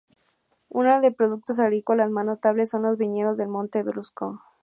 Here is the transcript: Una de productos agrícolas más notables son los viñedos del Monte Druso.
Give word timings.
Una 0.69 0.99
de 0.99 1.11
productos 1.11 1.59
agrícolas 1.59 2.09
más 2.09 2.25
notables 2.25 2.71
son 2.71 2.81
los 2.81 2.97
viñedos 2.97 3.37
del 3.37 3.49
Monte 3.49 3.83
Druso. 3.83 4.41